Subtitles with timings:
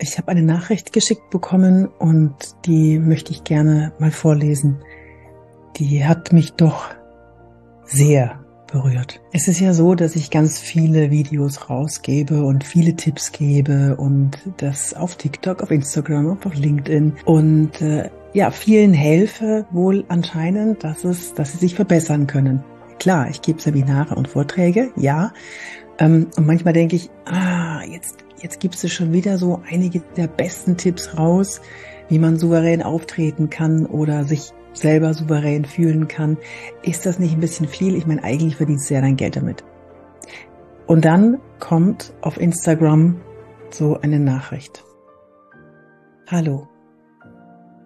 [0.00, 4.82] ich habe eine Nachricht geschickt bekommen und die möchte ich gerne mal vorlesen.
[5.76, 6.88] Die hat mich doch
[7.84, 8.40] sehr
[8.70, 9.20] berührt.
[9.32, 14.38] Es ist ja so, dass ich ganz viele Videos rausgebe und viele Tipps gebe und
[14.58, 21.04] das auf TikTok, auf Instagram, auf LinkedIn und äh, ja, vielen helfe wohl anscheinend, dass
[21.04, 22.62] es, dass sie sich verbessern können.
[23.00, 25.32] Klar, ich gebe Seminare und Vorträge, ja.
[25.98, 30.26] Ähm, und manchmal denke ich, ah, jetzt, jetzt gibst du schon wieder so einige der
[30.26, 31.60] besten Tipps raus,
[32.08, 36.38] wie man souverän auftreten kann oder sich selber souverän fühlen kann.
[36.82, 37.96] Ist das nicht ein bisschen viel?
[37.96, 39.64] Ich meine, eigentlich verdienst du ja dein Geld damit.
[40.86, 43.20] Und dann kommt auf Instagram
[43.70, 44.84] so eine Nachricht.
[46.26, 46.68] Hallo.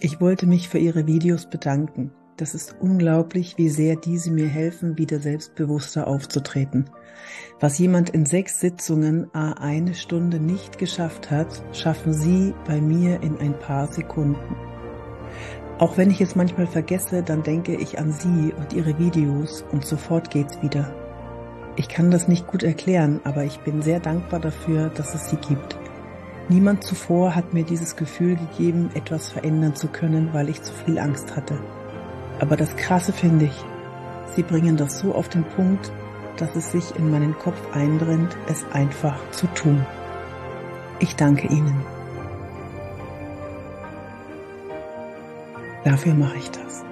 [0.00, 2.12] Ich wollte mich für Ihre Videos bedanken.
[2.38, 6.88] Das ist unglaublich, wie sehr diese mir helfen, wieder selbstbewusster aufzutreten.
[7.58, 13.24] Was jemand in sechs Sitzungen a eine Stunde nicht geschafft hat, schaffen Sie bei mir
[13.24, 14.54] in ein paar Sekunden.
[15.80, 19.84] Auch wenn ich es manchmal vergesse, dann denke ich an Sie und Ihre Videos und
[19.84, 20.94] sofort geht's wieder.
[21.74, 25.38] Ich kann das nicht gut erklären, aber ich bin sehr dankbar dafür, dass es Sie
[25.38, 25.76] gibt.
[26.48, 31.00] Niemand zuvor hat mir dieses Gefühl gegeben, etwas verändern zu können, weil ich zu viel
[31.00, 31.58] Angst hatte.
[32.40, 33.64] Aber das Krasse finde ich,
[34.34, 35.90] Sie bringen das so auf den Punkt,
[36.36, 39.84] dass es sich in meinen Kopf einbrennt, es einfach zu tun.
[41.00, 41.80] Ich danke Ihnen.
[45.84, 46.84] Dafür mache ich das.